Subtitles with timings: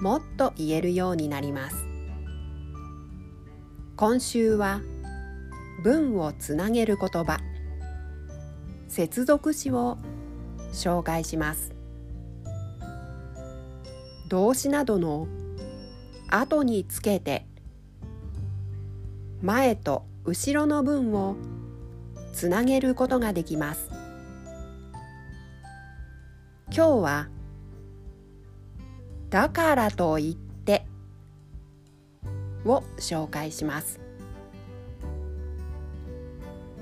[0.00, 1.86] もっと言えるようになります。
[3.96, 4.80] 今週は
[5.82, 7.38] 文をつなげる言葉。
[8.88, 9.98] 接続詞を
[10.72, 11.72] 紹介します。
[14.28, 15.28] 動詞などの
[16.28, 17.46] 後につけて
[19.42, 21.36] 前と後ろの文を
[22.32, 23.90] つなげることができます。
[26.74, 27.28] 今日は
[29.30, 30.86] だからといって
[32.64, 34.00] を紹介します。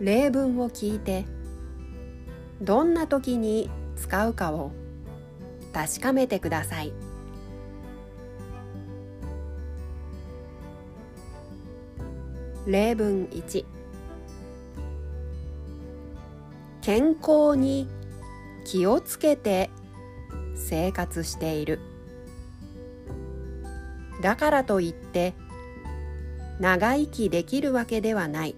[0.00, 1.24] 例文を聞いて
[2.60, 4.72] どんな時に使うかを
[5.72, 6.92] 確かめてください。
[12.66, 13.64] 例文1
[16.80, 17.88] 健康に
[18.64, 19.70] 気をつけて
[20.54, 21.93] 生活している。
[24.24, 25.34] だからといって
[26.58, 28.56] 長生きできるわけではない。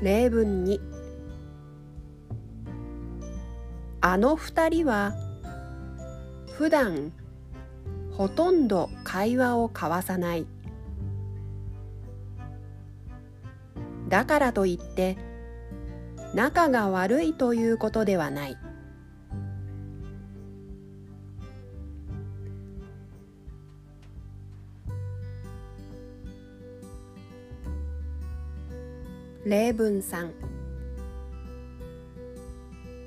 [0.00, 0.80] 例文に
[4.00, 5.12] あの二人は
[6.52, 7.12] 普段
[8.12, 10.46] ほとんど会話を交わさない。
[14.08, 15.27] だからといって
[16.34, 18.56] 仲が悪いということではない。
[29.46, 30.30] 例文3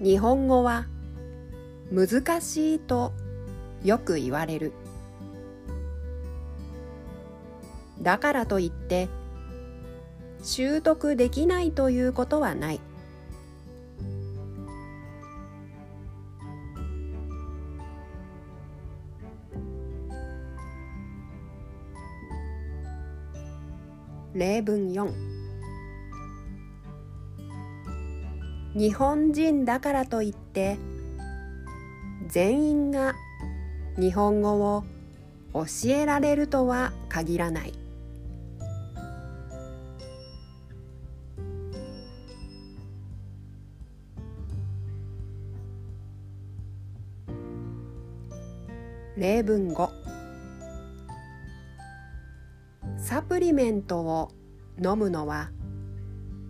[0.01, 0.87] 日本語は
[1.91, 3.13] 難しいと
[3.83, 4.73] よく言われる。
[8.01, 9.07] だからといって
[10.41, 12.81] 習得できないということはない。
[24.33, 25.11] 例文4
[28.75, 30.77] 日本人だからといって
[32.27, 33.15] 全員が
[33.97, 34.85] 日本語を
[35.53, 37.73] 教えられるとは限らない。
[49.17, 50.00] 例文5
[53.11, 54.31] サプリメントを
[54.81, 55.51] 飲むのは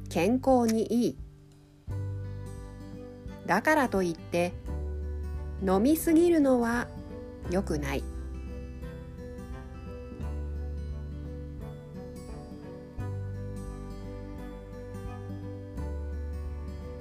[0.10, 1.18] 健康にいい。
[3.48, 4.54] だからといって
[5.68, 6.88] 飲みすぎるのは
[7.50, 8.04] 良くない。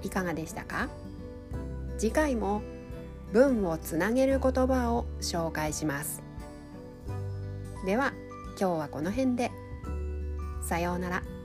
[0.02, 0.88] いかがでしたか？
[1.98, 2.62] 次回も
[3.34, 6.22] 文をつなげる言葉を紹介します。
[7.84, 8.14] では
[8.60, 9.50] 今日はこの辺で。
[10.60, 11.39] さようなら。